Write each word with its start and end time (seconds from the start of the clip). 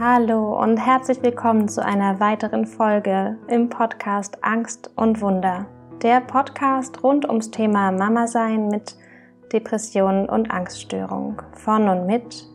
Hallo 0.00 0.56
und 0.62 0.76
herzlich 0.76 1.20
willkommen 1.24 1.68
zu 1.68 1.84
einer 1.84 2.20
weiteren 2.20 2.66
Folge 2.66 3.36
im 3.48 3.68
Podcast 3.68 4.44
Angst 4.44 4.92
und 4.94 5.20
Wunder. 5.20 5.66
Der 6.02 6.20
Podcast 6.20 7.02
rund 7.02 7.26
ums 7.26 7.50
Thema 7.50 7.90
Mama 7.90 8.28
sein 8.28 8.68
mit 8.68 8.94
Depressionen 9.52 10.28
und 10.28 10.52
Angststörung 10.52 11.42
von 11.54 11.88
und 11.88 12.06
mit 12.06 12.46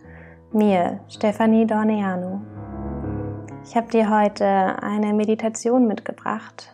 mir, 0.53 1.01
Stefanie 1.09 1.67
Dorneanu. 1.67 2.39
Ich 3.65 3.75
habe 3.75 3.89
dir 3.89 4.09
heute 4.09 4.45
eine 4.81 5.13
Meditation 5.13 5.85
mitgebracht, 5.85 6.73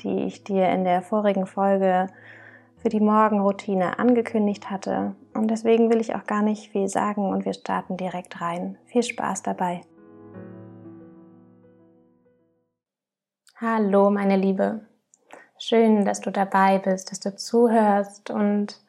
die 0.00 0.22
ich 0.22 0.42
dir 0.42 0.70
in 0.70 0.84
der 0.84 1.02
vorigen 1.02 1.44
Folge 1.44 2.06
für 2.78 2.88
die 2.88 3.00
Morgenroutine 3.00 3.98
angekündigt 3.98 4.70
hatte. 4.70 5.14
Und 5.34 5.50
deswegen 5.50 5.90
will 5.90 6.00
ich 6.00 6.14
auch 6.14 6.24
gar 6.24 6.40
nicht 6.40 6.72
viel 6.72 6.88
sagen 6.88 7.28
und 7.28 7.44
wir 7.44 7.52
starten 7.52 7.98
direkt 7.98 8.40
rein. 8.40 8.78
Viel 8.86 9.02
Spaß 9.02 9.42
dabei. 9.42 9.82
Hallo, 13.60 14.08
meine 14.08 14.36
Liebe. 14.36 14.82
Schön, 15.58 16.04
dass 16.04 16.20
du 16.20 16.30
dabei 16.30 16.78
bist, 16.78 17.10
dass 17.10 17.18
du 17.18 17.34
zuhörst 17.34 18.30
und 18.30 18.80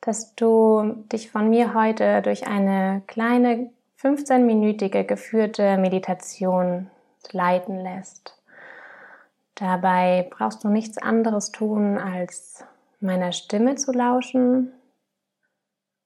dass 0.00 0.34
du 0.34 1.04
dich 1.12 1.30
von 1.30 1.50
mir 1.50 1.74
heute 1.74 2.22
durch 2.22 2.46
eine 2.46 3.02
kleine 3.06 3.68
15-minütige 4.00 5.04
geführte 5.04 5.76
Meditation 5.76 6.90
leiten 7.32 7.78
lässt. 7.78 8.42
Dabei 9.56 10.26
brauchst 10.30 10.64
du 10.64 10.70
nichts 10.70 10.96
anderes 10.96 11.52
tun, 11.52 11.98
als 11.98 12.64
meiner 13.00 13.32
Stimme 13.32 13.74
zu 13.74 13.92
lauschen 13.92 14.72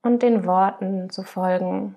und 0.03 0.25
den 0.25 0.45
Worten 0.45 1.09
zu 1.09 1.23
folgen. 1.23 1.95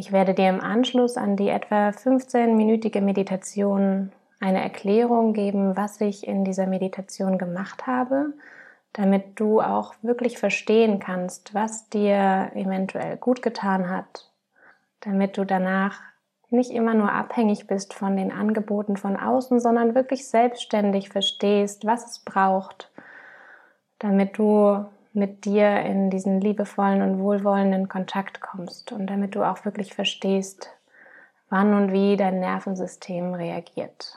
Ich 0.00 0.12
werde 0.12 0.32
dir 0.32 0.48
im 0.48 0.62
Anschluss 0.62 1.18
an 1.18 1.36
die 1.36 1.50
etwa 1.50 1.90
15-minütige 1.90 3.02
Meditation 3.02 4.10
eine 4.40 4.62
Erklärung 4.62 5.34
geben, 5.34 5.76
was 5.76 6.00
ich 6.00 6.26
in 6.26 6.42
dieser 6.42 6.66
Meditation 6.66 7.36
gemacht 7.36 7.86
habe, 7.86 8.32
damit 8.94 9.38
du 9.38 9.60
auch 9.60 9.92
wirklich 10.00 10.38
verstehen 10.38 11.00
kannst, 11.00 11.52
was 11.52 11.90
dir 11.90 12.50
eventuell 12.54 13.18
gut 13.18 13.42
getan 13.42 13.90
hat, 13.90 14.30
damit 15.00 15.36
du 15.36 15.44
danach 15.44 16.00
nicht 16.48 16.70
immer 16.70 16.94
nur 16.94 17.12
abhängig 17.12 17.66
bist 17.66 17.92
von 17.92 18.16
den 18.16 18.32
Angeboten 18.32 18.96
von 18.96 19.18
außen, 19.18 19.60
sondern 19.60 19.94
wirklich 19.94 20.26
selbstständig 20.26 21.10
verstehst, 21.10 21.84
was 21.84 22.06
es 22.06 22.18
braucht, 22.20 22.90
damit 23.98 24.38
du 24.38 24.82
mit 25.12 25.44
dir 25.44 25.80
in 25.80 26.10
diesen 26.10 26.40
liebevollen 26.40 27.02
und 27.02 27.20
wohlwollenden 27.20 27.88
Kontakt 27.88 28.40
kommst 28.40 28.92
und 28.92 29.06
damit 29.08 29.34
du 29.34 29.42
auch 29.42 29.64
wirklich 29.64 29.94
verstehst, 29.94 30.70
wann 31.48 31.74
und 31.74 31.92
wie 31.92 32.16
dein 32.16 32.40
Nervensystem 32.40 33.34
reagiert. 33.34 34.16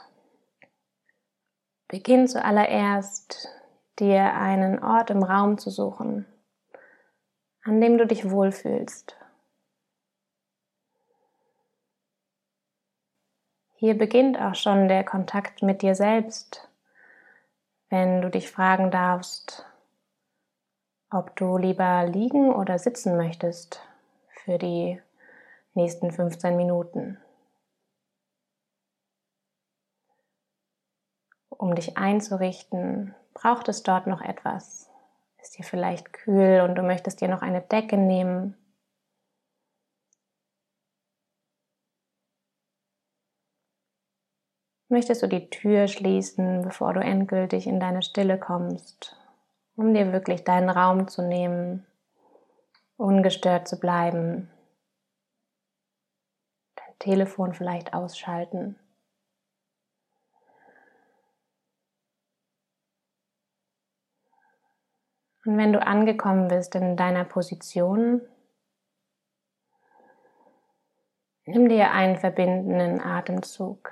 Beginn 1.87 2.27
zuallererst, 2.27 3.49
dir 3.99 4.33
einen 4.33 4.83
Ort 4.83 5.09
im 5.09 5.23
Raum 5.23 5.57
zu 5.57 5.69
suchen, 5.69 6.25
an 7.63 7.81
dem 7.81 7.97
du 7.97 8.07
dich 8.07 8.29
wohlfühlst. 8.29 9.15
Hier 13.75 13.97
beginnt 13.97 14.39
auch 14.39 14.55
schon 14.55 14.87
der 14.87 15.03
Kontakt 15.03 15.61
mit 15.61 15.81
dir 15.81 15.93
selbst, 15.93 16.69
wenn 17.89 18.21
du 18.21 18.29
dich 18.29 18.49
fragen 18.49 18.91
darfst, 18.91 19.65
ob 21.13 21.35
du 21.35 21.57
lieber 21.57 22.05
liegen 22.05 22.53
oder 22.53 22.79
sitzen 22.79 23.17
möchtest 23.17 23.81
für 24.43 24.57
die 24.57 25.01
nächsten 25.73 26.11
15 26.11 26.55
Minuten. 26.55 27.17
Um 31.49 31.75
dich 31.75 31.97
einzurichten, 31.97 33.15
braucht 33.33 33.69
es 33.69 33.83
dort 33.83 34.07
noch 34.07 34.21
etwas. 34.21 34.89
Ist 35.41 35.57
dir 35.57 35.63
vielleicht 35.63 36.13
kühl 36.13 36.61
und 36.61 36.75
du 36.75 36.81
möchtest 36.81 37.21
dir 37.21 37.27
noch 37.27 37.41
eine 37.41 37.61
Decke 37.61 37.97
nehmen 37.97 38.57
möchtest 44.93 45.23
du 45.23 45.27
die 45.27 45.49
Tür 45.49 45.87
schließen, 45.87 46.61
bevor 46.61 46.93
du 46.93 47.01
endgültig 47.01 47.65
in 47.65 47.79
deine 47.79 48.03
Stille 48.03 48.37
kommst, 48.37 49.17
um 49.75 49.93
dir 49.93 50.13
wirklich 50.13 50.43
deinen 50.43 50.69
Raum 50.69 51.07
zu 51.07 51.21
nehmen, 51.21 51.85
ungestört 52.97 53.67
zu 53.67 53.79
bleiben, 53.79 54.49
dein 56.75 56.99
Telefon 56.99 57.53
vielleicht 57.53 57.93
ausschalten. 57.93 58.77
Und 65.45 65.57
wenn 65.57 65.73
du 65.73 65.85
angekommen 65.85 66.47
bist 66.47 66.73
in 66.75 66.95
deiner 66.95 67.25
Position, 67.25 68.21
nimm 71.45 71.67
dir 71.67 71.91
einen 71.91 72.15
verbindenden 72.15 73.01
Atemzug. 73.01 73.91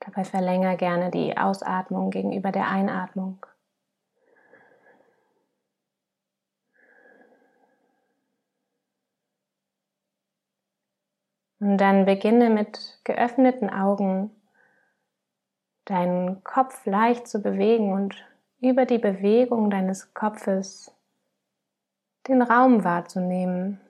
Dabei 0.00 0.24
verlängere 0.24 0.76
gerne 0.76 1.10
die 1.10 1.36
Ausatmung 1.36 2.10
gegenüber 2.10 2.52
der 2.52 2.68
Einatmung. 2.68 3.44
Und 11.60 11.76
dann 11.76 12.06
beginne 12.06 12.48
mit 12.48 12.98
geöffneten 13.04 13.68
Augen 13.68 14.30
deinen 15.84 16.42
Kopf 16.42 16.86
leicht 16.86 17.28
zu 17.28 17.42
bewegen 17.42 17.92
und 17.92 18.26
über 18.60 18.86
die 18.86 18.98
Bewegung 18.98 19.70
deines 19.70 20.14
Kopfes 20.14 20.94
den 22.28 22.40
Raum 22.40 22.84
wahrzunehmen, 22.84 23.80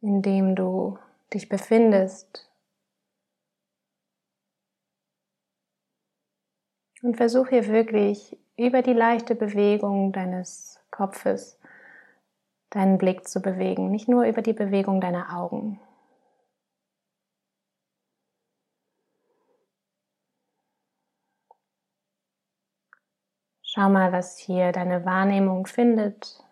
in 0.00 0.22
dem 0.22 0.54
du 0.54 0.98
dich 1.32 1.48
befindest 1.50 2.50
Und 7.04 7.18
versuch 7.18 7.48
hier 7.48 7.66
wirklich 7.68 8.34
über 8.56 8.80
die 8.80 8.94
leichte 8.94 9.34
Bewegung 9.34 10.12
deines 10.12 10.80
Kopfes 10.90 11.60
deinen 12.70 12.96
Blick 12.96 13.28
zu 13.28 13.42
bewegen, 13.42 13.90
nicht 13.90 14.08
nur 14.08 14.24
über 14.24 14.40
die 14.40 14.54
Bewegung 14.54 15.02
deiner 15.02 15.36
Augen. 15.36 15.78
Schau 23.62 23.90
mal, 23.90 24.10
was 24.12 24.38
hier 24.38 24.72
deine 24.72 25.04
Wahrnehmung 25.04 25.66
findet. 25.66 26.43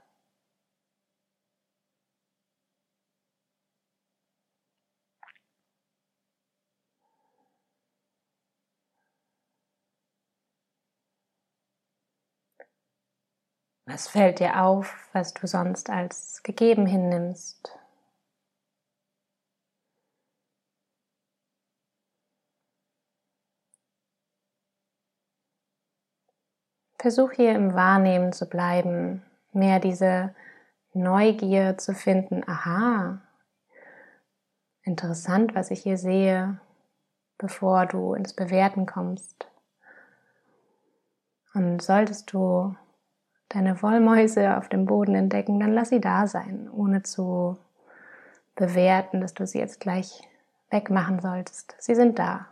Was 13.93 14.09
fällt 14.09 14.41
dir 14.41 14.63
auf, 14.63 15.07
was 15.13 15.35
du 15.35 15.47
sonst 15.47 15.91
als 15.91 16.43
gegeben 16.43 16.87
hinnimmst? 16.87 17.79
Versuch 26.99 27.33
hier 27.33 27.55
im 27.55 27.75
Wahrnehmen 27.75 28.33
zu 28.33 28.49
bleiben, 28.49 29.27
mehr 29.53 29.79
diese 29.79 30.35
Neugier 30.95 31.77
zu 31.77 31.93
finden. 31.93 32.49
Aha, 32.49 33.21
interessant, 34.85 35.55
was 35.55 35.71
ich 35.71 35.83
hier 35.83 35.99
sehe, 35.99 36.59
bevor 37.37 37.85
du 37.85 38.15
ins 38.15 38.33
Bewerten 38.33 38.87
kommst. 38.87 39.51
Und 41.53 41.83
solltest 41.83 42.33
du 42.33 42.75
deine 43.55 43.83
Wollmäuse 43.83 44.57
auf 44.57 44.69
dem 44.69 44.87
Boden 44.87 45.15
entdecken, 45.15 45.61
dann 45.61 45.73
lass 45.73 45.91
sie 45.91 46.01
da 46.01 46.27
sein, 46.27 46.71
ohne 46.73 47.03
zu 47.03 47.59
bewerten, 48.55 49.21
dass 49.21 49.35
du 49.35 49.47
sie 49.47 49.59
jetzt 49.59 49.81
gleich 49.81 50.23
wegmachen 50.71 51.21
solltest. 51.21 51.75
Sie 51.79 51.95
sind 51.95 52.19
da. 52.19 52.47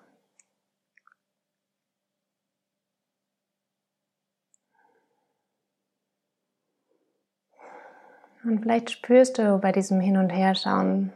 Und 8.43 8.63
vielleicht 8.63 8.91
spürst 8.91 9.39
du 9.39 9.59
bei 9.59 9.71
diesem 9.71 10.01
Hin- 10.01 10.17
und 10.17 10.31
Herschauen, 10.31 11.13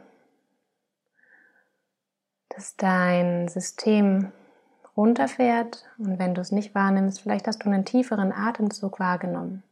dass 2.49 2.75
dein 2.75 3.47
System 3.47 4.31
runterfährt 4.95 5.85
und 5.97 6.19
wenn 6.19 6.35
du 6.35 6.41
es 6.41 6.51
nicht 6.51 6.73
wahrnimmst, 6.73 7.21
vielleicht 7.21 7.47
hast 7.47 7.65
du 7.65 7.69
einen 7.69 7.83
tieferen 7.83 8.31
Atemzug 8.31 8.99
wahrgenommen. 8.99 9.63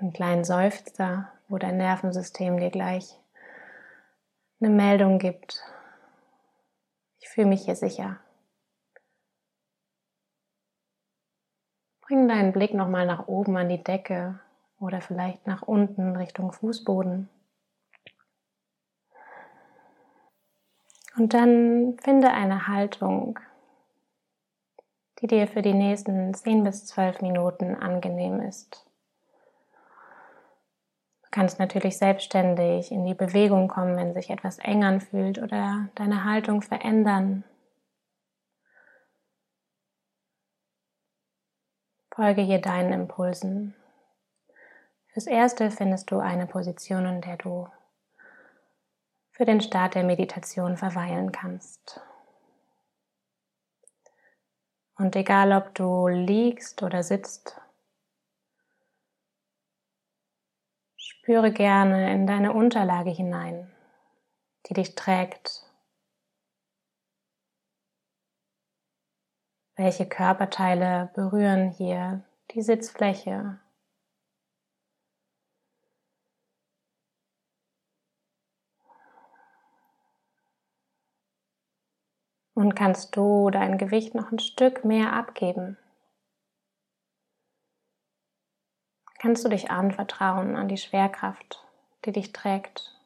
Einen 0.00 0.12
kleinen 0.12 0.44
Seufzer, 0.44 1.32
wo 1.48 1.58
dein 1.58 1.76
Nervensystem 1.76 2.58
dir 2.58 2.70
gleich 2.70 3.18
eine 4.60 4.70
Meldung 4.70 5.18
gibt. 5.18 5.64
Ich 7.20 7.28
fühle 7.28 7.46
mich 7.46 7.64
hier 7.64 7.76
sicher. 7.76 8.18
Bring 12.00 12.28
deinen 12.28 12.52
Blick 12.52 12.74
nochmal 12.74 13.06
nach 13.06 13.28
oben 13.28 13.56
an 13.56 13.68
die 13.68 13.82
Decke 13.82 14.40
oder 14.78 15.00
vielleicht 15.00 15.46
nach 15.46 15.62
unten 15.62 16.16
Richtung 16.16 16.52
Fußboden. 16.52 17.28
Und 21.16 21.34
dann 21.34 21.98
finde 22.02 22.30
eine 22.30 22.66
Haltung, 22.66 23.38
die 25.20 25.26
dir 25.26 25.46
für 25.46 25.62
die 25.62 25.74
nächsten 25.74 26.32
10 26.32 26.64
bis 26.64 26.86
12 26.86 27.20
Minuten 27.20 27.74
angenehm 27.74 28.40
ist. 28.40 28.89
Kannst 31.30 31.60
natürlich 31.60 31.96
selbstständig 31.96 32.90
in 32.90 33.04
die 33.04 33.14
Bewegung 33.14 33.68
kommen, 33.68 33.96
wenn 33.96 34.14
sich 34.14 34.30
etwas 34.30 34.58
eng 34.58 34.82
anfühlt 34.82 35.38
oder 35.38 35.88
deine 35.94 36.24
Haltung 36.24 36.60
verändern. 36.60 37.44
Folge 42.12 42.42
hier 42.42 42.60
deinen 42.60 42.92
Impulsen. 42.92 43.74
Fürs 45.12 45.26
Erste 45.26 45.70
findest 45.70 46.10
du 46.10 46.18
eine 46.18 46.46
Position, 46.46 47.06
in 47.06 47.20
der 47.20 47.36
du 47.36 47.68
für 49.30 49.44
den 49.44 49.60
Start 49.60 49.94
der 49.94 50.04
Meditation 50.04 50.76
verweilen 50.76 51.32
kannst. 51.32 52.00
Und 54.98 55.16
egal 55.16 55.52
ob 55.52 55.74
du 55.74 56.08
liegst 56.08 56.82
oder 56.82 57.02
sitzt, 57.02 57.58
spüre 61.10 61.50
gerne 61.52 62.12
in 62.14 62.26
deine 62.26 62.52
Unterlage 62.52 63.10
hinein, 63.10 63.68
die 64.66 64.74
dich 64.74 64.94
trägt. 64.94 65.66
Welche 69.74 70.06
Körperteile 70.06 71.10
berühren 71.14 71.70
hier 71.70 72.22
die 72.52 72.62
Sitzfläche? 72.62 73.58
Und 82.54 82.74
kannst 82.76 83.16
du 83.16 83.50
dein 83.50 83.78
Gewicht 83.78 84.14
noch 84.14 84.30
ein 84.30 84.38
Stück 84.38 84.84
mehr 84.84 85.12
abgeben? 85.14 85.76
Kannst 89.20 89.44
du 89.44 89.50
dich 89.50 89.70
anvertrauen 89.70 90.56
an 90.56 90.68
die 90.68 90.78
Schwerkraft, 90.78 91.62
die 92.06 92.12
dich 92.12 92.32
trägt? 92.32 92.98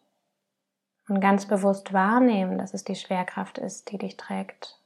Und 1.08 1.20
ganz 1.20 1.48
bewusst 1.48 1.92
wahrnehmen, 1.92 2.56
dass 2.56 2.72
es 2.72 2.84
die 2.84 2.94
Schwerkraft 2.94 3.58
ist, 3.58 3.90
die 3.90 3.98
dich 3.98 4.16
trägt. 4.16 4.80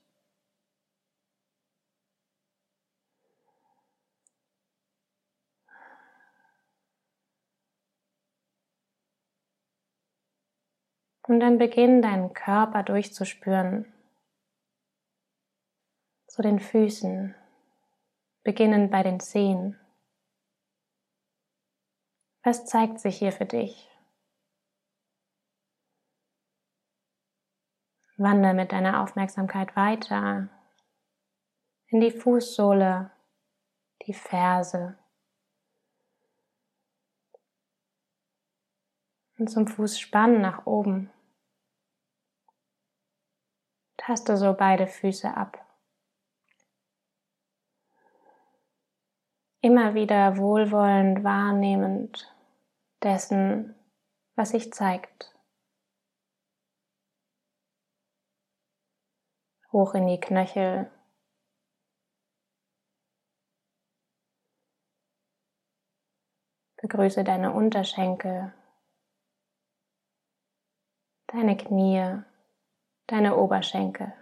Und 11.24 11.40
dann 11.40 11.58
beginn 11.58 12.00
deinen 12.00 12.32
Körper 12.32 12.82
durchzuspüren 12.82 13.84
zu 16.26 16.40
den 16.40 16.58
Füßen, 16.58 17.34
beginnend 18.44 18.90
bei 18.90 19.02
den 19.02 19.20
Zehen. 19.20 19.78
Was 22.48 22.64
zeigt 22.64 22.98
sich 22.98 23.18
hier 23.18 23.30
für 23.30 23.44
dich? 23.44 23.90
Wandere 28.16 28.54
mit 28.54 28.72
deiner 28.72 29.02
Aufmerksamkeit 29.02 29.76
weiter 29.76 30.48
in 31.88 32.00
die 32.00 32.10
Fußsohle, 32.10 33.10
die 34.06 34.14
Ferse 34.14 34.98
und 39.36 39.50
zum 39.50 39.66
Fußspann 39.66 40.40
nach 40.40 40.64
oben. 40.64 41.10
Taste 43.98 44.38
so 44.38 44.54
beide 44.54 44.86
Füße 44.86 45.36
ab. 45.36 45.68
immer 49.60 49.94
wieder 49.94 50.36
wohlwollend 50.36 51.24
wahrnehmend 51.24 52.32
dessen, 53.02 53.74
was 54.34 54.50
sich 54.50 54.72
zeigt. 54.72 55.34
Hoch 59.72 59.94
in 59.94 60.06
die 60.06 60.20
Knöchel. 60.20 60.90
Begrüße 66.80 67.24
deine 67.24 67.52
Unterschenkel, 67.52 68.54
deine 71.26 71.56
Knie, 71.56 72.22
deine 73.08 73.36
Oberschenkel. 73.36 74.12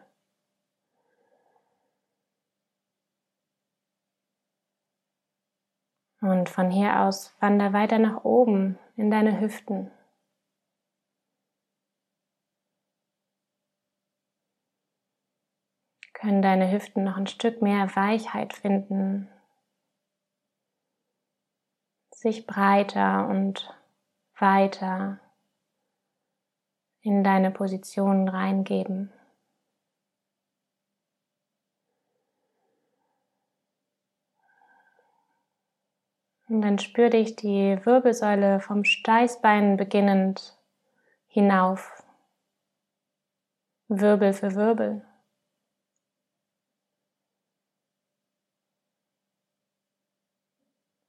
Und 6.26 6.48
von 6.48 6.70
hier 6.72 7.02
aus 7.02 7.36
wander 7.38 7.72
weiter 7.72 8.00
nach 8.00 8.24
oben 8.24 8.80
in 8.96 9.12
deine 9.12 9.40
Hüften. 9.40 9.92
Können 16.14 16.42
deine 16.42 16.72
Hüften 16.72 17.04
noch 17.04 17.16
ein 17.16 17.28
Stück 17.28 17.62
mehr 17.62 17.94
Weichheit 17.94 18.54
finden, 18.54 19.28
sich 22.10 22.44
breiter 22.44 23.28
und 23.28 23.72
weiter 24.36 25.20
in 27.02 27.22
deine 27.22 27.52
Positionen 27.52 28.26
reingeben. 28.26 29.12
Und 36.48 36.62
dann 36.62 36.78
spür 36.78 37.10
dich 37.10 37.34
die 37.34 37.78
Wirbelsäule 37.84 38.60
vom 38.60 38.84
Steißbein 38.84 39.76
beginnend 39.76 40.56
hinauf, 41.26 42.04
Wirbel 43.88 44.32
für 44.32 44.54
Wirbel. 44.54 45.04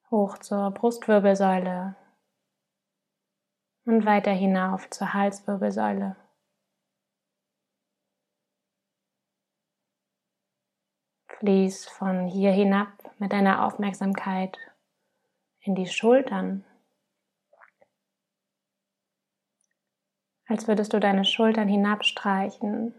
Hoch 0.10 0.38
zur 0.38 0.72
Brustwirbelsäule 0.72 1.96
und 3.86 4.06
weiter 4.06 4.32
hinauf 4.32 4.90
zur 4.90 5.14
Halswirbelsäule. 5.14 6.16
Fließ 11.40 11.88
von 11.90 12.28
hier 12.28 12.52
hinab 12.52 12.88
mit 13.20 13.32
deiner 13.32 13.66
Aufmerksamkeit 13.66 14.58
in 15.68 15.76
die 15.76 15.88
Schultern, 15.88 16.64
als 20.48 20.68
würdest 20.68 20.94
du 20.94 21.00
deine 21.00 21.26
Schultern 21.26 21.68
hinabstreichen 21.68 22.94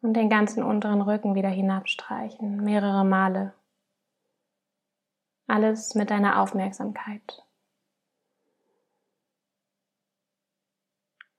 und 0.00 0.14
den 0.14 0.28
ganzen 0.28 0.62
unteren 0.62 1.00
Rücken 1.00 1.34
wieder 1.34 1.48
hinabstreichen, 1.48 2.62
mehrere 2.62 3.04
Male. 3.04 3.54
Alles 5.48 5.94
mit 5.94 6.10
deiner 6.10 6.40
Aufmerksamkeit. 6.40 7.44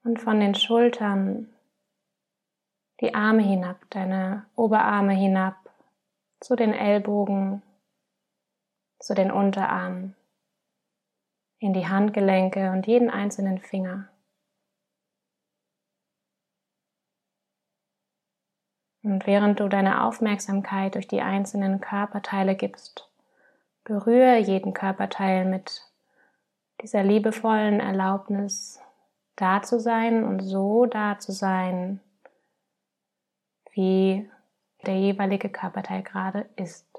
Und 0.04 0.20
von 0.20 0.40
den 0.42 0.54
Schultern 0.54 1.54
die 3.00 3.16
Arme 3.16 3.42
hinab, 3.42 3.90
deine 3.90 4.46
Oberarme 4.56 5.14
hinab 5.14 5.56
zu 6.42 6.56
den 6.56 6.74
Ellbogen, 6.74 7.64
zu 9.04 9.14
den 9.14 9.32
Unterarmen, 9.32 10.16
in 11.60 11.74
die 11.74 11.88
Handgelenke 11.88 12.72
und 12.72 12.88
jeden 12.88 13.10
einzelnen 13.10 13.60
Finger. 13.60 14.08
Und 19.04 19.28
während 19.28 19.60
du 19.60 19.68
deine 19.68 20.06
Aufmerksamkeit 20.06 20.96
durch 20.96 21.10
die 21.10 21.22
einzelnen 21.22 21.82
Körperteile 21.82 22.56
gibst, 22.56 23.10
berühre 23.84 24.38
jeden 24.38 24.74
Körperteil 24.74 25.44
mit 25.44 25.82
dieser 26.82 27.04
liebevollen 27.04 27.82
Erlaubnis, 27.82 28.80
da 29.36 29.62
zu 29.62 29.82
sein 29.82 30.24
und 30.24 30.40
so 30.40 30.86
da 30.86 31.20
zu 31.20 31.34
sein, 31.34 32.00
wie 33.74 34.30
der 34.86 34.96
jeweilige 34.96 35.50
Körperteil 35.50 36.04
gerade 36.04 36.48
ist. 36.56 36.93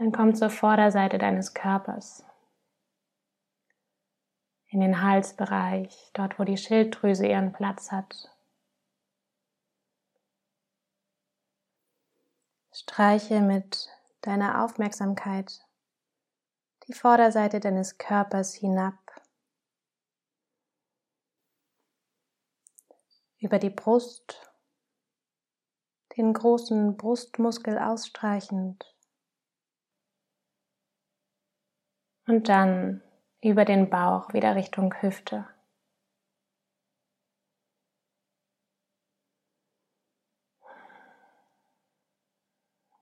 Dann 0.00 0.12
komm 0.12 0.34
zur 0.34 0.48
Vorderseite 0.48 1.18
deines 1.18 1.52
Körpers, 1.52 2.24
in 4.68 4.80
den 4.80 5.02
Halsbereich, 5.02 6.10
dort 6.14 6.38
wo 6.38 6.44
die 6.44 6.56
Schilddrüse 6.56 7.26
ihren 7.26 7.52
Platz 7.52 7.92
hat. 7.92 8.34
Streiche 12.72 13.42
mit 13.42 13.90
deiner 14.22 14.64
Aufmerksamkeit 14.64 15.60
die 16.88 16.94
Vorderseite 16.94 17.60
deines 17.60 17.98
Körpers 17.98 18.54
hinab, 18.54 18.94
über 23.36 23.58
die 23.58 23.68
Brust, 23.68 24.50
den 26.16 26.32
großen 26.32 26.96
Brustmuskel 26.96 27.78
ausstreichend 27.78 28.90
und 32.30 32.48
dann 32.48 33.02
über 33.42 33.64
den 33.64 33.90
Bauch 33.90 34.32
wieder 34.32 34.54
Richtung 34.54 34.94
Hüfte. 35.02 35.48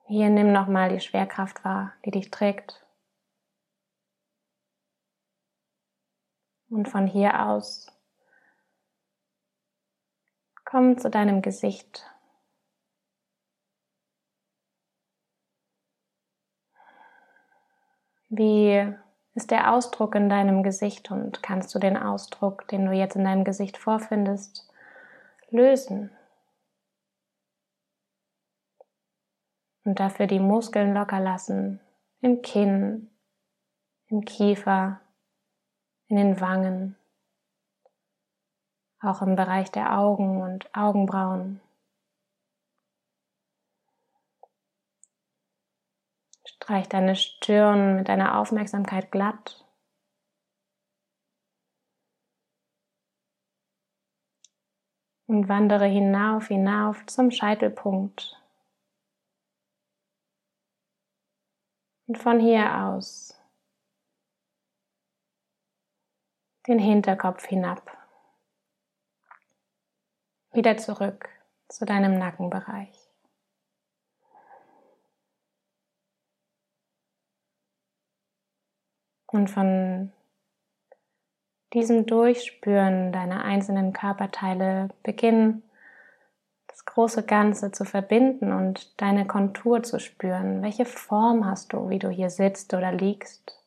Hier 0.07 0.31
nimm 0.31 0.51
nochmal 0.53 0.89
die 0.89 1.01
Schwerkraft 1.01 1.63
wahr, 1.63 1.93
die 2.07 2.11
dich 2.11 2.31
trägt. 2.31 2.87
Und 6.71 6.89
von 6.89 7.07
hier 7.07 7.45
aus 7.47 7.87
komm 10.65 10.97
zu 10.97 11.11
deinem 11.11 11.43
Gesicht. 11.43 12.11
Wie 18.31 18.97
ist 19.39 19.51
der 19.51 19.73
Ausdruck 19.73 20.15
in 20.15 20.29
deinem 20.29 20.63
Gesicht 20.63 21.11
und 21.11 21.43
kannst 21.43 21.75
du 21.75 21.79
den 21.79 21.97
Ausdruck, 21.97 22.69
den 22.69 22.85
du 22.85 22.93
jetzt 22.93 23.17
in 23.17 23.25
deinem 23.25 23.45
Gesicht 23.45 23.79
vorfindest, 23.79 24.69
lösen? 25.51 26.11
und 29.89 30.01
dafür 30.01 30.27
die 30.27 30.39
Muskeln 30.39 30.93
locker 30.93 31.19
lassen 31.19 31.81
im 32.21 32.43
Kinn, 32.43 33.11
im 34.09 34.23
Kiefer, 34.27 35.01
in 36.09 36.17
den 36.17 36.41
Wangen, 36.43 36.95
auch 39.01 39.23
im 39.23 39.35
Bereich 39.35 39.71
der 39.71 39.99
Augen 39.99 40.43
und 40.43 40.69
Augenbrauen. 40.75 41.63
Streich 46.49 46.89
deine 46.89 47.15
Stirn 47.15 47.97
mit 47.97 48.09
deiner 48.09 48.39
Aufmerksamkeit 48.39 49.13
glatt. 49.13 49.67
Und 55.27 55.47
wandere 55.51 55.85
hinauf, 55.85 56.49
hinauf 56.49 57.05
zum 57.05 57.31
Scheitelpunkt. 57.31 58.43
Und 62.07 62.17
von 62.17 62.41
hier 62.41 62.83
aus 62.83 63.39
den 66.67 66.79
Hinterkopf 66.79 67.45
hinab. 67.45 67.95
Wieder 70.53 70.79
zurück 70.79 71.29
zu 71.69 71.85
deinem 71.85 72.19
Nackenbereich. 72.19 73.08
Und 79.29 79.49
von 79.49 80.13
diesem 81.73 82.07
Durchspüren 82.07 83.13
deiner 83.13 83.45
einzelnen 83.45 83.93
Körperteile 83.93 84.89
beginnen 85.03 85.63
große 86.99 87.23
Ganze 87.23 87.71
zu 87.71 87.85
verbinden 87.85 88.53
und 88.53 89.01
deine 89.01 89.27
Kontur 89.27 89.83
zu 89.83 90.01
spüren. 90.01 90.63
Welche 90.63 90.85
Form 90.85 91.47
hast 91.47 91.73
du, 91.73 91.91
wie 91.91 91.99
du 91.99 92.09
hier 92.09 92.31
sitzt 92.31 92.75
oder 92.75 92.93
liegst? 92.93 93.63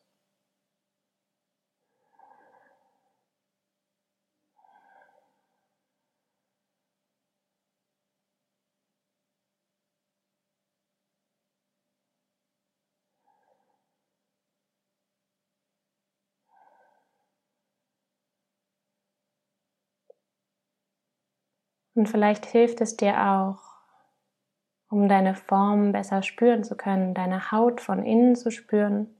Und 21.94 22.08
vielleicht 22.08 22.46
hilft 22.46 22.80
es 22.80 22.96
dir 22.96 23.20
auch, 23.30 23.60
um 24.88 25.08
deine 25.08 25.34
Form 25.34 25.92
besser 25.92 26.22
spüren 26.22 26.64
zu 26.64 26.76
können, 26.76 27.14
deine 27.14 27.52
Haut 27.52 27.80
von 27.80 28.02
innen 28.02 28.34
zu 28.34 28.50
spüren. 28.50 29.14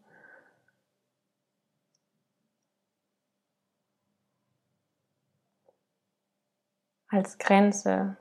Als 7.09 7.37
Grenze, 7.37 8.17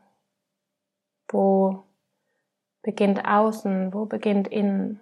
wo 1.29 1.85
beginnt 2.81 3.23
außen, 3.25 3.93
wo 3.93 4.05
beginnt 4.05 4.49
innen, 4.49 4.99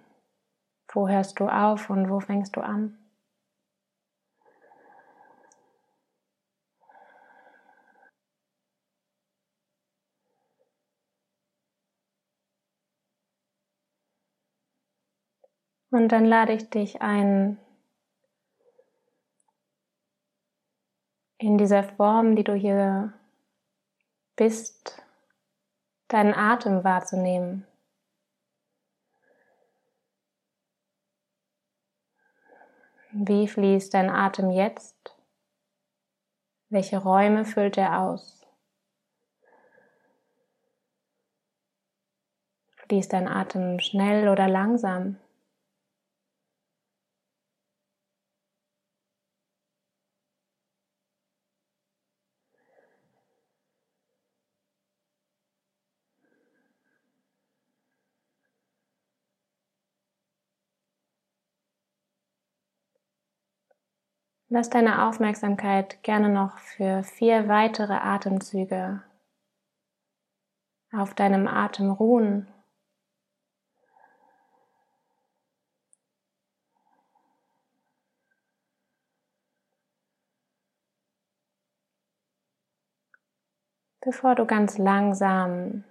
wo 0.92 1.08
hörst 1.08 1.40
du 1.40 1.48
auf 1.48 1.90
und 1.90 2.08
wo 2.08 2.20
fängst 2.20 2.54
du 2.54 2.60
an. 2.60 2.99
Und 15.90 16.08
dann 16.08 16.24
lade 16.24 16.52
ich 16.52 16.70
dich 16.70 17.02
ein, 17.02 17.58
in 21.38 21.58
dieser 21.58 21.82
Form, 21.82 22.36
die 22.36 22.44
du 22.44 22.54
hier 22.54 23.12
bist, 24.36 25.02
deinen 26.08 26.34
Atem 26.34 26.84
wahrzunehmen. 26.84 27.66
Wie 33.12 33.48
fließt 33.48 33.92
dein 33.92 34.10
Atem 34.10 34.50
jetzt? 34.50 35.16
Welche 36.68 36.98
Räume 36.98 37.44
füllt 37.44 37.76
er 37.76 38.00
aus? 38.00 38.46
Fließt 42.76 43.12
dein 43.12 43.26
Atem 43.26 43.80
schnell 43.80 44.28
oder 44.28 44.46
langsam? 44.46 45.18
Lass 64.52 64.68
deine 64.68 65.06
Aufmerksamkeit 65.06 66.02
gerne 66.02 66.28
noch 66.28 66.58
für 66.58 67.04
vier 67.04 67.46
weitere 67.46 67.94
Atemzüge 67.94 69.02
auf 70.92 71.14
deinem 71.14 71.46
Atem 71.46 71.90
ruhen. 71.90 72.48
bevor 84.02 84.34
du 84.34 84.46
ganz 84.46 84.78
langsam 84.78 85.84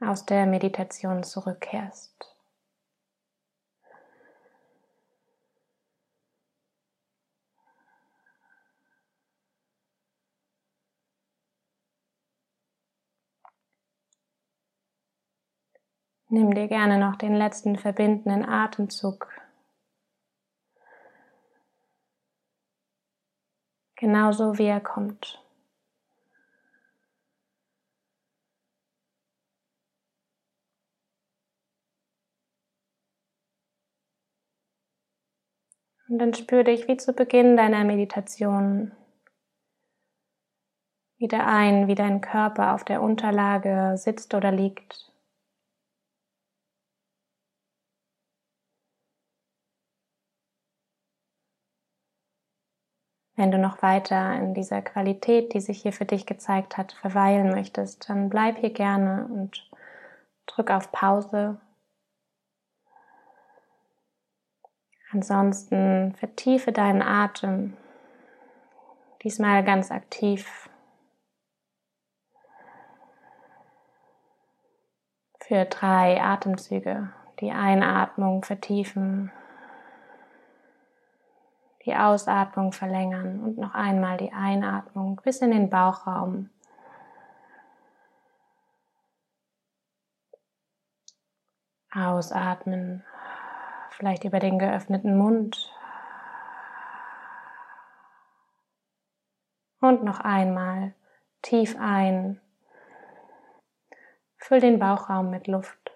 aus 0.00 0.26
der 0.26 0.46
Meditation 0.46 1.22
zurückkehrst. 1.22 2.31
Nimm 16.34 16.54
dir 16.54 16.66
gerne 16.66 16.96
noch 16.96 17.16
den 17.16 17.34
letzten 17.34 17.76
verbindenden 17.76 18.42
Atemzug. 18.42 19.28
Genauso 23.96 24.56
wie 24.56 24.64
er 24.64 24.80
kommt. 24.80 25.44
Und 36.08 36.18
dann 36.18 36.32
spür 36.32 36.64
dich 36.64 36.88
wie 36.88 36.96
zu 36.96 37.12
Beginn 37.12 37.58
deiner 37.58 37.84
Meditation 37.84 38.92
wieder 41.18 41.46
ein, 41.46 41.88
wie 41.88 41.94
dein 41.94 42.22
Körper 42.22 42.72
auf 42.72 42.84
der 42.84 43.02
Unterlage 43.02 43.98
sitzt 43.98 44.32
oder 44.32 44.50
liegt. 44.50 45.11
Wenn 53.42 53.50
du 53.50 53.58
noch 53.58 53.82
weiter 53.82 54.36
in 54.36 54.54
dieser 54.54 54.82
Qualität, 54.82 55.52
die 55.52 55.60
sich 55.60 55.82
hier 55.82 55.92
für 55.92 56.04
dich 56.04 56.26
gezeigt 56.26 56.76
hat, 56.78 56.92
verweilen 56.92 57.50
möchtest, 57.50 58.08
dann 58.08 58.28
bleib 58.28 58.58
hier 58.58 58.72
gerne 58.72 59.26
und 59.28 59.68
drück 60.46 60.70
auf 60.70 60.92
Pause. 60.92 61.60
Ansonsten 65.10 66.14
vertiefe 66.14 66.70
deinen 66.70 67.02
Atem, 67.02 67.76
diesmal 69.24 69.64
ganz 69.64 69.90
aktiv. 69.90 70.70
Für 75.40 75.64
drei 75.64 76.22
Atemzüge 76.22 77.12
die 77.40 77.50
Einatmung 77.50 78.44
vertiefen 78.44 79.32
die 81.84 81.96
Ausatmung 81.96 82.72
verlängern 82.72 83.40
und 83.40 83.58
noch 83.58 83.74
einmal 83.74 84.16
die 84.16 84.32
Einatmung 84.32 85.20
bis 85.24 85.40
in 85.40 85.50
den 85.50 85.68
Bauchraum. 85.68 86.50
Ausatmen, 91.94 93.04
vielleicht 93.90 94.24
über 94.24 94.38
den 94.38 94.58
geöffneten 94.58 95.16
Mund. 95.18 95.70
Und 99.80 100.04
noch 100.04 100.20
einmal 100.20 100.94
tief 101.42 101.76
ein. 101.78 102.40
Füll 104.38 104.60
den 104.60 104.78
Bauchraum 104.78 105.30
mit 105.30 105.48
Luft. 105.48 105.90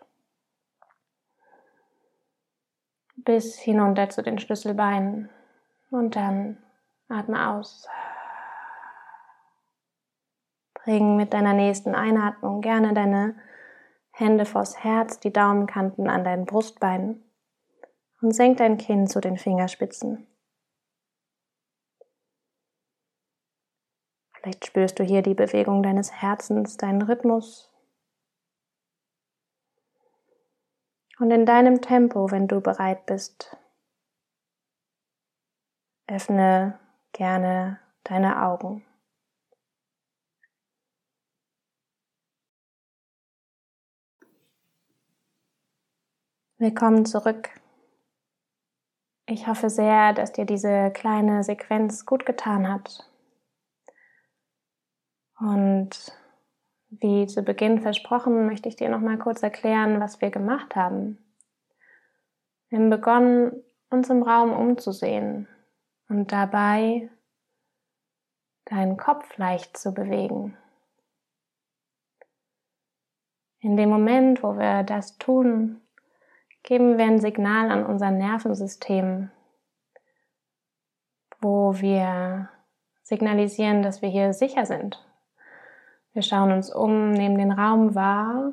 Bis 3.14 3.56
hinunter 3.58 4.08
zu 4.10 4.22
den 4.22 4.38
Schlüsselbeinen. 4.38 5.30
Und 5.90 6.16
dann 6.16 6.62
atme 7.08 7.50
aus. 7.50 7.88
Bring 10.74 11.16
mit 11.16 11.32
deiner 11.32 11.52
nächsten 11.52 11.94
Einatmung 11.94 12.60
gerne 12.60 12.94
deine 12.94 13.36
Hände 14.12 14.46
vors 14.46 14.82
Herz, 14.82 15.20
die 15.20 15.32
Daumenkanten 15.32 16.08
an 16.08 16.24
deinen 16.24 16.46
Brustbeinen 16.46 17.22
und 18.20 18.34
senk 18.34 18.58
dein 18.58 18.78
Kinn 18.78 19.06
zu 19.06 19.20
den 19.20 19.36
Fingerspitzen. 19.36 20.26
Vielleicht 24.32 24.66
spürst 24.66 24.98
du 24.98 25.02
hier 25.04 25.22
die 25.22 25.34
Bewegung 25.34 25.82
deines 25.82 26.12
Herzens, 26.12 26.76
deinen 26.76 27.02
Rhythmus. 27.02 27.72
Und 31.18 31.30
in 31.30 31.46
deinem 31.46 31.80
Tempo, 31.80 32.30
wenn 32.30 32.46
du 32.46 32.60
bereit 32.60 33.06
bist, 33.06 33.56
Öffne 36.08 36.78
gerne 37.12 37.80
deine 38.04 38.44
Augen. 38.44 38.84
Willkommen 46.58 47.06
zurück. 47.06 47.50
Ich 49.26 49.48
hoffe 49.48 49.68
sehr, 49.68 50.12
dass 50.12 50.32
dir 50.32 50.44
diese 50.44 50.92
kleine 50.92 51.42
Sequenz 51.42 52.06
gut 52.06 52.24
getan 52.24 52.72
hat. 52.72 53.04
Und 55.40 56.16
wie 56.88 57.26
zu 57.26 57.42
Beginn 57.42 57.80
versprochen, 57.80 58.46
möchte 58.46 58.68
ich 58.68 58.76
dir 58.76 58.88
noch 58.88 59.00
mal 59.00 59.18
kurz 59.18 59.42
erklären, 59.42 60.00
was 60.00 60.20
wir 60.20 60.30
gemacht 60.30 60.76
haben. 60.76 61.18
Wir 62.68 62.78
haben 62.78 62.90
begonnen, 62.90 63.64
uns 63.90 64.08
im 64.08 64.22
Raum 64.22 64.52
umzusehen, 64.52 65.48
und 66.08 66.32
dabei 66.32 67.10
deinen 68.66 68.96
Kopf 68.96 69.36
leicht 69.36 69.76
zu 69.76 69.92
bewegen. 69.92 70.56
In 73.60 73.76
dem 73.76 73.88
Moment, 73.88 74.42
wo 74.42 74.58
wir 74.58 74.82
das 74.82 75.18
tun, 75.18 75.80
geben 76.62 76.98
wir 76.98 77.04
ein 77.04 77.20
Signal 77.20 77.70
an 77.70 77.86
unser 77.86 78.10
Nervensystem, 78.10 79.30
wo 81.40 81.80
wir 81.80 82.48
signalisieren, 83.02 83.82
dass 83.82 84.02
wir 84.02 84.08
hier 84.08 84.32
sicher 84.32 84.66
sind. 84.66 85.04
Wir 86.12 86.22
schauen 86.22 86.50
uns 86.50 86.74
um, 86.74 87.12
nehmen 87.12 87.38
den 87.38 87.52
Raum 87.52 87.94
wahr. 87.94 88.52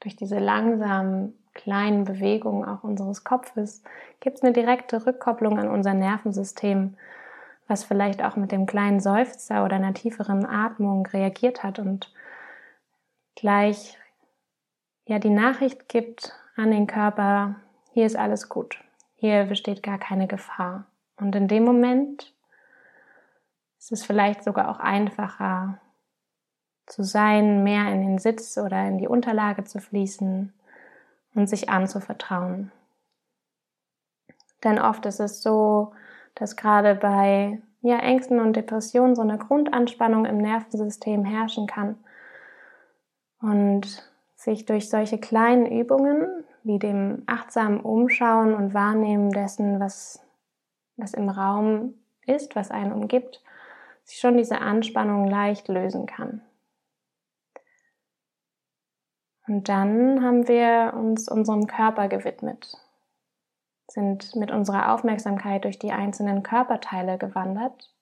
Durch 0.00 0.14
diese 0.14 0.38
langsamen 0.38 1.36
kleinen 1.58 2.04
Bewegungen 2.04 2.66
auch 2.66 2.84
unseres 2.84 3.24
Kopfes 3.24 3.82
gibt 4.20 4.36
es 4.38 4.42
eine 4.42 4.52
direkte 4.52 5.04
Rückkopplung 5.04 5.58
an 5.58 5.68
unser 5.68 5.92
Nervensystem, 5.92 6.96
was 7.66 7.84
vielleicht 7.84 8.22
auch 8.22 8.36
mit 8.36 8.52
dem 8.52 8.64
kleinen 8.64 9.00
Seufzer 9.00 9.64
oder 9.64 9.76
einer 9.76 9.92
tieferen 9.92 10.46
Atmung 10.46 11.06
reagiert 11.06 11.64
hat 11.64 11.80
und 11.80 12.12
gleich 13.34 13.98
ja 15.04 15.18
die 15.18 15.30
Nachricht 15.30 15.88
gibt 15.88 16.32
an 16.56 16.70
den 16.70 16.86
Körper, 16.86 17.56
hier 17.92 18.06
ist 18.06 18.16
alles 18.16 18.48
gut, 18.48 18.78
hier 19.16 19.44
besteht 19.46 19.82
gar 19.82 19.98
keine 19.98 20.28
Gefahr. 20.28 20.86
Und 21.16 21.34
in 21.34 21.48
dem 21.48 21.64
Moment 21.64 22.32
ist 23.78 23.90
es 23.90 24.06
vielleicht 24.06 24.44
sogar 24.44 24.70
auch 24.70 24.78
einfacher 24.78 25.80
zu 26.86 27.02
sein, 27.02 27.64
mehr 27.64 27.92
in 27.92 28.00
den 28.00 28.18
Sitz 28.18 28.56
oder 28.58 28.86
in 28.86 28.98
die 28.98 29.08
Unterlage 29.08 29.64
zu 29.64 29.80
fließen, 29.80 30.52
und 31.34 31.48
sich 31.48 31.68
anzuvertrauen. 31.68 32.72
Denn 34.64 34.78
oft 34.78 35.06
ist 35.06 35.20
es 35.20 35.42
so, 35.42 35.92
dass 36.34 36.56
gerade 36.56 36.94
bei 36.94 37.60
ja, 37.80 37.98
Ängsten 37.98 38.40
und 38.40 38.56
Depressionen 38.56 39.14
so 39.14 39.22
eine 39.22 39.38
Grundanspannung 39.38 40.24
im 40.24 40.38
Nervensystem 40.38 41.24
herrschen 41.24 41.66
kann. 41.66 41.96
Und 43.40 44.10
sich 44.34 44.64
durch 44.64 44.88
solche 44.88 45.18
kleinen 45.18 45.66
Übungen 45.66 46.44
wie 46.64 46.78
dem 46.78 47.22
achtsamen 47.26 47.80
Umschauen 47.80 48.54
und 48.54 48.74
Wahrnehmen 48.74 49.30
dessen, 49.30 49.80
was, 49.80 50.20
was 50.96 51.14
im 51.14 51.28
Raum 51.28 51.94
ist, 52.26 52.56
was 52.56 52.70
einen 52.70 52.92
umgibt, 52.92 53.42
sich 54.04 54.18
schon 54.18 54.36
diese 54.36 54.60
Anspannung 54.60 55.28
leicht 55.28 55.68
lösen 55.68 56.06
kann. 56.06 56.42
Und 59.48 59.70
dann 59.70 60.22
haben 60.22 60.46
wir 60.46 60.92
uns 60.94 61.26
unserem 61.26 61.66
Körper 61.66 62.08
gewidmet, 62.08 62.76
sind 63.90 64.36
mit 64.36 64.50
unserer 64.50 64.92
Aufmerksamkeit 64.92 65.64
durch 65.64 65.78
die 65.78 65.90
einzelnen 65.90 66.42
Körperteile 66.42 67.16
gewandert. 67.16 67.94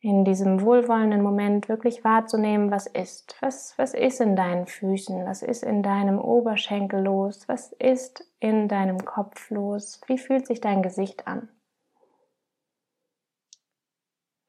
In 0.00 0.24
diesem 0.24 0.60
wohlwollenden 0.60 1.22
Moment 1.22 1.68
wirklich 1.68 2.04
wahrzunehmen, 2.04 2.70
was 2.70 2.86
ist. 2.86 3.34
Was, 3.40 3.76
was 3.78 3.94
ist 3.94 4.20
in 4.20 4.36
deinen 4.36 4.66
Füßen? 4.66 5.26
Was 5.26 5.42
ist 5.42 5.64
in 5.64 5.82
deinem 5.82 6.20
Oberschenkel 6.20 7.02
los? 7.02 7.48
Was 7.48 7.72
ist 7.72 8.24
in 8.38 8.68
deinem 8.68 9.04
Kopf 9.04 9.50
los? 9.50 10.00
Wie 10.06 10.18
fühlt 10.18 10.46
sich 10.46 10.60
dein 10.60 10.82
Gesicht 10.82 11.26
an? 11.26 11.48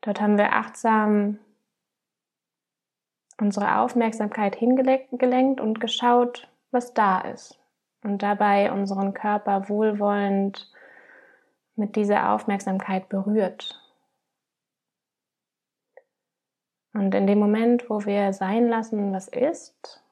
Dort 0.02 0.22
haben 0.22 0.38
wir 0.38 0.54
achtsam 0.54 1.40
unsere 3.42 3.80
Aufmerksamkeit 3.80 4.56
hingelenkt 4.56 5.62
und 5.62 5.80
geschaut, 5.80 6.50
was 6.72 6.94
da 6.94 7.22
ist. 7.22 7.60
Und 8.04 8.24
dabei 8.24 8.72
unseren 8.72 9.14
Körper 9.14 9.70
wohlwollend 9.70 10.72
mit 11.76 11.96
dieser 11.96 12.32
Aufmerksamkeit 12.32 13.10
berührt. 13.10 13.82
Und 16.94 17.14
in 17.14 17.28
dem 17.28 17.40
Moment, 17.40 17.90
wo 17.90 18.06
wir 18.06 18.34
sein 18.34 18.68
lassen, 18.68 19.14
was 19.14 19.28
ist, 19.28 20.04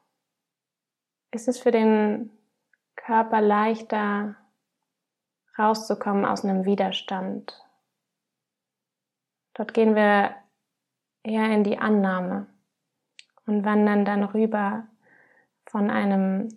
ist 1.32 1.48
es 1.48 1.60
für 1.60 1.72
den 1.72 2.32
Körper 2.96 3.42
leichter 3.42 4.36
rauszukommen 5.58 6.26
aus 6.26 6.44
einem 6.44 6.66
Widerstand. 6.66 7.66
Dort 9.54 9.74
gehen 9.74 9.96
wir 9.96 10.36
eher 11.24 11.52
in 11.52 11.64
die 11.64 11.80
Annahme 11.80 12.48
und 13.48 13.66
wandern 13.66 14.06
dann 14.06 14.24
rüber 14.24 14.88
von 15.66 15.90
einem 15.90 16.50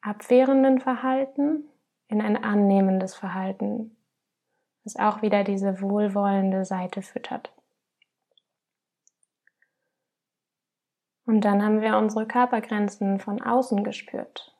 abwehrenden 0.00 0.80
Verhalten 0.80 1.64
in 2.08 2.20
ein 2.20 2.42
annehmendes 2.42 3.14
Verhalten, 3.14 3.96
das 4.82 4.96
auch 4.96 5.22
wieder 5.22 5.44
diese 5.44 5.80
wohlwollende 5.80 6.64
Seite 6.64 7.02
füttert. 7.02 7.52
Und 11.26 11.42
dann 11.42 11.62
haben 11.62 11.82
wir 11.82 11.98
unsere 11.98 12.26
Körpergrenzen 12.26 13.20
von 13.20 13.42
außen 13.42 13.84
gespürt. 13.84 14.56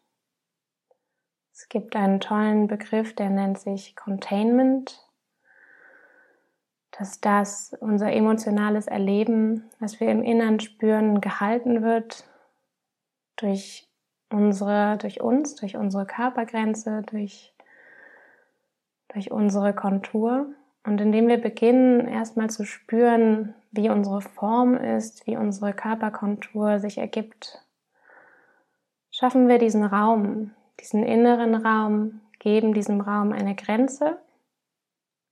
Es 1.55 1.69
gibt 1.71 1.97
einen 1.97 2.21
tollen 2.21 2.67
Begriff, 2.67 3.15
der 3.15 3.31
nennt 3.31 3.59
sich 3.59 3.97
Containment. 3.97 5.08
Dass 6.99 7.21
das 7.21 7.77
unser 7.81 8.13
emotionales 8.13 8.89
Erleben, 8.89 9.71
was 9.79 10.01
wir 10.01 10.11
im 10.11 10.23
Innern 10.23 10.59
spüren, 10.59 11.21
gehalten 11.21 11.83
wird 11.83 12.25
durch 13.37 13.89
unsere, 14.31 14.97
durch 14.99 15.21
uns, 15.21 15.55
durch 15.55 15.77
unsere 15.77 16.07
Körpergrenze, 16.07 17.03
durch, 17.11 17.55
durch 19.13 19.31
unsere 19.31 19.75
Kontur. 19.75 20.47
Und 20.85 21.01
indem 21.01 21.29
wir 21.29 21.41
beginnen, 21.41 22.09
erstmal 22.09 22.51
zu 22.51 22.65
spüren, 22.65 23.55
wie 23.71 23.91
unsere 23.91 24.21
Form 24.21 24.75
ist, 24.75 25.27
wie 25.27 25.37
unsere 25.37 25.73
Körperkontur 25.73 26.79
sich 26.79 26.99
ergibt, 26.99 27.63
schaffen 29.11 29.49
wir 29.49 29.59
diesen 29.59 29.85
Raum, 29.85 30.53
diesen 30.81 31.03
inneren 31.05 31.55
Raum, 31.55 32.21
geben 32.39 32.73
diesem 32.73 33.01
Raum 33.01 33.33
eine 33.33 33.55
Grenze. 33.55 34.19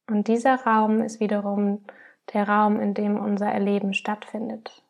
Und 0.06 0.28
dieser 0.28 0.62
Raum 0.62 1.00
ist 1.00 1.20
wiederum 1.20 1.84
der 2.32 2.48
Raum, 2.48 2.80
in 2.80 2.94
dem 2.94 3.18
unser 3.18 3.46
Erleben 3.46 3.94
stattfindet. 3.94 4.82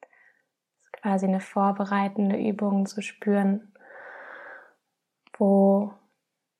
Das 0.00 0.10
ist 0.84 0.92
quasi 0.92 1.26
eine 1.26 1.40
vorbereitende 1.40 2.36
Übung 2.36 2.86
zu 2.86 3.02
spüren, 3.02 3.72
wo 5.36 5.92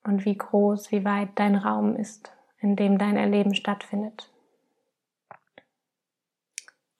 und 0.03 0.25
wie 0.25 0.37
groß, 0.37 0.91
wie 0.91 1.05
weit 1.05 1.29
dein 1.35 1.55
Raum 1.55 1.95
ist, 1.95 2.33
in 2.59 2.75
dem 2.75 2.97
dein 2.97 3.17
Erleben 3.17 3.53
stattfindet. 3.53 4.31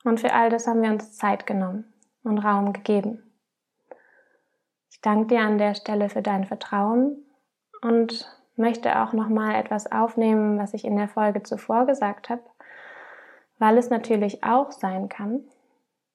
Und 0.03 0.19
für 0.19 0.33
all 0.33 0.49
das 0.49 0.67
haben 0.67 0.81
wir 0.81 0.91
uns 0.91 1.17
Zeit 1.17 1.45
genommen 1.45 1.93
und 2.23 2.37
Raum 2.39 2.73
gegeben. 2.73 3.23
Ich 4.91 5.01
danke 5.01 5.27
dir 5.27 5.41
an 5.41 5.57
der 5.57 5.75
Stelle 5.75 6.09
für 6.09 6.21
dein 6.21 6.45
Vertrauen 6.45 7.25
und 7.81 8.38
möchte 8.59 9.01
auch 9.01 9.13
noch 9.13 9.29
mal 9.29 9.55
etwas 9.55 9.91
aufnehmen, 9.91 10.59
was 10.59 10.73
ich 10.73 10.85
in 10.85 10.97
der 10.97 11.07
Folge 11.07 11.43
zuvor 11.43 11.85
gesagt 11.85 12.29
habe, 12.29 12.43
weil 13.57 13.77
es 13.77 13.89
natürlich 13.89 14.43
auch 14.43 14.71
sein 14.71 15.09
kann, 15.09 15.41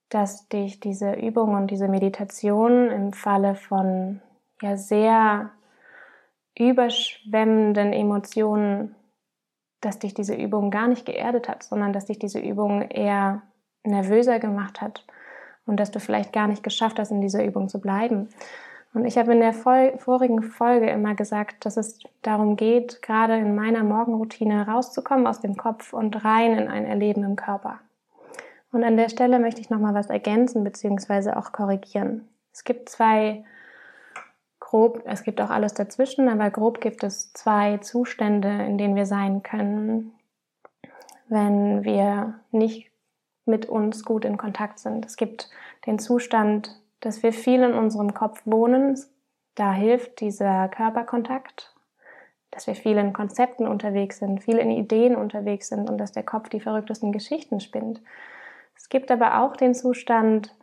dass 0.09 0.48
dich 0.48 0.80
diese 0.80 1.14
Übung 1.14 1.54
und 1.54 1.70
diese 1.70 1.88
Meditation 1.88 2.90
im 2.90 3.12
Falle 3.12 3.54
von 3.57 4.20
ja 4.62 4.76
sehr 4.76 5.50
überschwemmenden 6.57 7.92
Emotionen, 7.92 8.94
dass 9.80 9.98
dich 9.98 10.14
diese 10.14 10.35
Übung 10.35 10.70
gar 10.70 10.88
nicht 10.88 11.04
geerdet 11.04 11.48
hat, 11.48 11.64
sondern 11.64 11.92
dass 11.92 12.07
dich 12.07 12.18
diese 12.18 12.38
Übung 12.38 12.83
eher 12.83 13.42
nervöser 13.83 14.38
gemacht 14.38 14.80
hat 14.80 15.04
und 15.66 15.78
dass 15.80 15.90
du 15.90 16.00
vielleicht 16.00 16.33
gar 16.33 16.46
nicht 16.46 16.62
geschafft 16.62 16.98
hast, 16.98 17.11
in 17.11 17.20
dieser 17.20 17.44
Übung 17.44 17.68
zu 17.68 17.80
bleiben. 17.80 18.28
Und 18.94 19.04
ich 19.07 19.18
habe 19.18 19.33
in 19.33 19.40
der 19.40 19.52
vorigen 19.52 20.42
Folge 20.42 20.88
immer 20.88 21.16
gesagt, 21.16 21.66
dass 21.66 21.76
es 21.76 21.98
darum 22.22 22.57
geht, 22.57 23.02
gerade 23.02 23.37
in 23.37 23.57
meiner 23.57 23.83
Morgenroutine 23.83 24.68
rauszukommen 24.68 25.26
aus 25.26 25.40
dem 25.40 25.57
Kopf 25.57 25.92
und 25.92 26.24
rein 26.24 26.57
in 26.57 26.68
ein 26.68 26.87
Erleben 26.87 27.24
im 27.24 27.35
Körper. 27.35 27.80
Und 28.70 28.85
an 28.85 28.96
der 28.96 29.09
Stelle 29.09 29.40
möchte 29.40 29.61
ich 29.61 29.68
nochmal 29.68 29.94
was 29.94 30.11
ergänzen 30.11 30.62
bzw. 30.62 31.33
auch 31.33 31.50
korrigieren. 31.50 32.28
Es 32.52 32.62
gibt 32.62 32.88
zwei 32.88 33.44
grob, 34.61 35.02
es 35.07 35.24
gibt 35.24 35.40
auch 35.40 35.50
alles 35.50 35.74
dazwischen, 35.74 36.28
aber 36.28 36.50
grob 36.50 36.80
gibt 36.80 37.02
es 37.02 37.33
zwei 37.33 37.78
Zustände, 37.78 38.48
in 38.48 38.78
denen 38.78 38.94
wir 38.94 39.07
sein 39.07 39.42
können, 39.42 40.12
wenn 41.28 41.83
wir 41.83 42.35
nicht 42.52 42.92
mit 43.44 43.66
uns 43.66 44.04
gut 44.04 44.24
in 44.24 44.37
Kontakt 44.37 44.78
sind. 44.78 45.04
Es 45.04 45.16
gibt 45.16 45.50
den 45.87 45.98
Zustand 45.98 46.80
dass 47.05 47.23
wir 47.23 47.33
viel 47.33 47.62
in 47.62 47.75
unserem 47.75 48.14
Kopf 48.14 48.43
wohnen. 48.45 48.99
Da 49.55 49.73
hilft 49.73 50.21
dieser 50.21 50.69
Körperkontakt, 50.69 51.75
dass 52.51 52.67
wir 52.67 52.75
viel 52.75 52.97
in 52.97 53.12
Konzepten 53.12 53.69
unterwegs 53.69 54.19
sind, 54.19 54.43
viel 54.43 54.57
in 54.57 54.71
Ideen 54.71 55.14
unterwegs 55.14 55.69
sind 55.69 55.88
und 55.88 55.99
dass 55.99 56.12
der 56.12 56.23
Kopf 56.23 56.49
die 56.49 56.61
verrücktesten 56.61 57.12
Geschichten 57.12 57.61
spinnt. 57.61 58.01
Es 58.77 58.88
gibt 58.88 59.11
aber 59.11 59.43
auch 59.43 59.57
den 59.57 59.75
Zustand, 59.75 60.55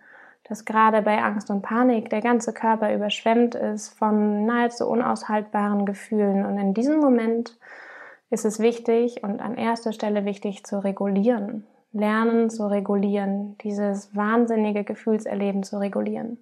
dass 0.44 0.66
gerade 0.66 1.02
bei 1.02 1.22
Angst 1.22 1.50
und 1.50 1.62
Panik 1.62 2.10
der 2.10 2.22
ganze 2.22 2.54
Körper 2.54 2.94
überschwemmt 2.94 3.56
ist 3.56 3.90
von 3.90 4.46
nahezu 4.46 4.88
unaushaltbaren 4.90 5.86
Gefühlen. 5.86 6.46
Und 6.46 6.58
in 6.58 6.74
diesem 6.74 7.00
Moment 7.00 7.58
ist 8.30 8.46
es 8.46 8.60
wichtig 8.60 9.24
und 9.24 9.42
an 9.42 9.56
erster 9.56 9.94
Stelle 9.94 10.26
wichtig 10.26 10.66
zu 10.66 10.84
regulieren 10.84 11.68
lernen 11.94 12.50
zu 12.50 12.68
regulieren, 12.68 13.58
dieses 13.60 14.16
wahnsinnige 14.16 14.84
Gefühlserleben 14.84 15.64
zu 15.64 15.80
regulieren. 15.80 16.38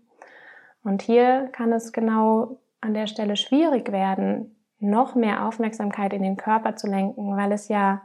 Und 0.83 1.01
hier 1.01 1.49
kann 1.51 1.71
es 1.73 1.91
genau 1.91 2.57
an 2.81 2.93
der 2.93 3.07
Stelle 3.07 3.35
schwierig 3.35 3.91
werden, 3.91 4.55
noch 4.79 5.15
mehr 5.15 5.45
Aufmerksamkeit 5.45 6.13
in 6.13 6.23
den 6.23 6.37
Körper 6.37 6.75
zu 6.75 6.87
lenken, 6.87 7.35
weil 7.35 7.51
es 7.51 7.67
ja 7.67 8.01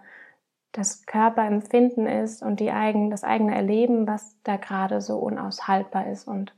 das 0.73 1.07
Körperempfinden 1.07 2.09
ist 2.09 2.43
und 2.43 2.59
die 2.59 2.73
eigen, 2.73 3.11
das 3.11 3.23
eigene 3.23 3.55
Erleben, 3.55 4.09
was 4.09 4.37
da 4.43 4.57
gerade 4.57 5.01
so 5.01 5.19
unaushaltbar 5.19 6.09
ist 6.09 6.27
und 6.27 6.53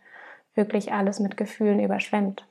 wirklich 0.54 0.92
alles 0.92 1.20
mit 1.20 1.36
Gefühlen 1.36 1.80
überschwemmt. 1.80 2.48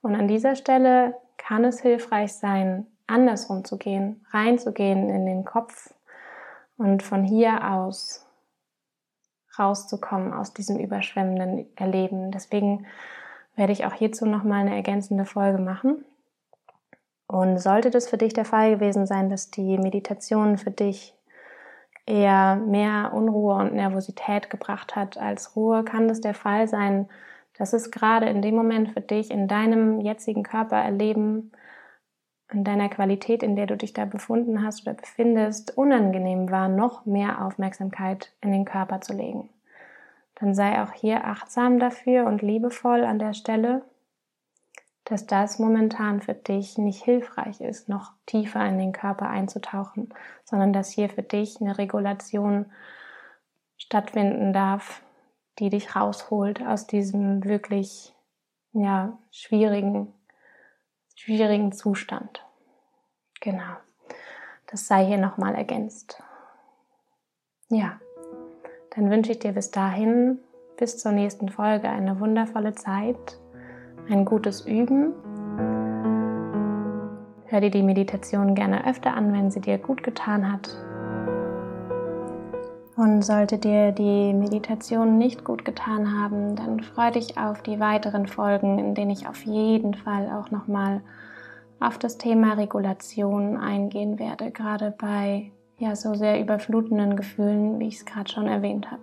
Und 0.00 0.14
an 0.14 0.26
dieser 0.26 0.56
Stelle 0.56 1.14
kann 1.36 1.64
es 1.64 1.80
hilfreich 1.80 2.32
sein, 2.32 2.86
andersrum 3.06 3.64
zu 3.64 3.76
gehen, 3.76 4.24
reinzugehen 4.30 5.10
in 5.10 5.26
den 5.26 5.44
Kopf 5.44 5.92
und 6.78 7.02
von 7.02 7.24
hier 7.24 7.72
aus 7.72 8.26
rauszukommen 9.58 10.32
aus 10.32 10.52
diesem 10.52 10.78
überschwemmenden 10.78 11.66
Erleben. 11.76 12.30
Deswegen 12.30 12.86
werde 13.54 13.72
ich 13.72 13.86
auch 13.86 13.94
hierzu 13.94 14.26
nochmal 14.26 14.60
eine 14.60 14.76
ergänzende 14.76 15.24
Folge 15.24 15.58
machen. 15.58 16.04
Und 17.26 17.58
sollte 17.58 17.90
das 17.90 18.08
für 18.08 18.18
dich 18.18 18.34
der 18.34 18.44
Fall 18.44 18.74
gewesen 18.74 19.06
sein, 19.06 19.30
dass 19.30 19.50
die 19.50 19.78
Meditation 19.78 20.58
für 20.58 20.70
dich 20.70 21.14
eher 22.06 22.56
mehr 22.56 23.12
Unruhe 23.12 23.56
und 23.56 23.74
Nervosität 23.74 24.48
gebracht 24.48 24.94
hat 24.94 25.18
als 25.18 25.56
Ruhe, 25.56 25.82
kann 25.82 26.06
das 26.06 26.20
der 26.20 26.34
Fall 26.34 26.68
sein, 26.68 27.08
dass 27.58 27.72
es 27.72 27.90
gerade 27.90 28.26
in 28.26 28.42
dem 28.42 28.54
Moment 28.54 28.90
für 28.90 29.00
dich 29.00 29.30
in 29.30 29.48
deinem 29.48 30.00
jetzigen 30.00 30.44
Körpererleben 30.44 31.50
an 32.48 32.64
deiner 32.64 32.88
Qualität, 32.88 33.42
in 33.42 33.56
der 33.56 33.66
du 33.66 33.76
dich 33.76 33.92
da 33.92 34.04
befunden 34.04 34.62
hast 34.62 34.82
oder 34.82 34.94
befindest, 34.94 35.76
unangenehm 35.76 36.50
war, 36.50 36.68
noch 36.68 37.04
mehr 37.04 37.44
Aufmerksamkeit 37.44 38.32
in 38.40 38.52
den 38.52 38.64
Körper 38.64 39.00
zu 39.00 39.12
legen. 39.12 39.48
Dann 40.36 40.54
sei 40.54 40.82
auch 40.82 40.92
hier 40.92 41.24
achtsam 41.24 41.78
dafür 41.78 42.26
und 42.26 42.42
liebevoll 42.42 43.04
an 43.04 43.18
der 43.18 43.32
Stelle, 43.32 43.82
dass 45.04 45.26
das 45.26 45.58
momentan 45.58 46.20
für 46.20 46.34
dich 46.34 46.78
nicht 46.78 47.02
hilfreich 47.02 47.60
ist, 47.60 47.88
noch 47.88 48.12
tiefer 48.26 48.64
in 48.66 48.78
den 48.78 48.92
Körper 48.92 49.28
einzutauchen, 49.28 50.12
sondern 50.44 50.72
dass 50.72 50.90
hier 50.90 51.08
für 51.08 51.22
dich 51.22 51.60
eine 51.60 51.78
Regulation 51.78 52.66
stattfinden 53.76 54.52
darf, 54.52 55.02
die 55.58 55.70
dich 55.70 55.96
rausholt 55.96 56.60
aus 56.60 56.86
diesem 56.86 57.44
wirklich 57.44 58.12
ja, 58.72 59.16
schwierigen 59.30 60.12
schwierigen 61.16 61.72
Zustand. 61.72 62.44
Genau. 63.40 63.76
Das 64.70 64.86
sei 64.86 65.04
hier 65.04 65.18
nochmal 65.18 65.54
ergänzt. 65.54 66.22
Ja, 67.68 67.98
dann 68.94 69.10
wünsche 69.10 69.32
ich 69.32 69.40
dir 69.40 69.52
bis 69.52 69.70
dahin, 69.70 70.38
bis 70.76 70.98
zur 70.98 71.12
nächsten 71.12 71.48
Folge 71.48 71.88
eine 71.88 72.20
wundervolle 72.20 72.74
Zeit, 72.74 73.40
ein 74.08 74.24
gutes 74.24 74.66
Üben. 74.66 75.14
Hör 77.46 77.60
dir 77.60 77.70
die 77.70 77.82
Meditation 77.82 78.54
gerne 78.54 78.86
öfter 78.86 79.14
an, 79.14 79.32
wenn 79.32 79.50
sie 79.50 79.60
dir 79.60 79.78
gut 79.78 80.02
getan 80.02 80.52
hat. 80.52 80.76
Und 82.96 83.22
sollte 83.22 83.58
dir 83.58 83.92
die 83.92 84.32
Meditation 84.32 85.18
nicht 85.18 85.44
gut 85.44 85.66
getan 85.66 86.18
haben, 86.18 86.56
dann 86.56 86.80
freue 86.80 87.12
dich 87.12 87.36
auf 87.36 87.62
die 87.62 87.78
weiteren 87.78 88.26
Folgen, 88.26 88.78
in 88.78 88.94
denen 88.94 89.10
ich 89.10 89.28
auf 89.28 89.44
jeden 89.44 89.92
Fall 89.92 90.30
auch 90.30 90.50
nochmal 90.50 91.02
auf 91.78 91.98
das 91.98 92.16
Thema 92.16 92.54
Regulation 92.54 93.58
eingehen 93.58 94.18
werde, 94.18 94.50
gerade 94.50 94.94
bei 94.96 95.52
ja 95.78 95.94
so 95.94 96.14
sehr 96.14 96.40
überflutenden 96.40 97.16
Gefühlen, 97.16 97.78
wie 97.78 97.88
ich 97.88 97.96
es 97.96 98.06
gerade 98.06 98.32
schon 98.32 98.48
erwähnt 98.48 98.90
habe. 98.90 99.02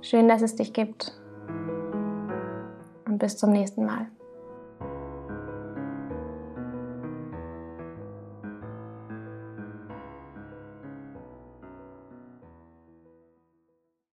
Schön, 0.00 0.28
dass 0.28 0.42
es 0.42 0.54
dich 0.54 0.72
gibt 0.72 1.12
und 3.04 3.18
bis 3.18 3.36
zum 3.36 3.50
nächsten 3.50 3.84
Mal. 3.84 4.06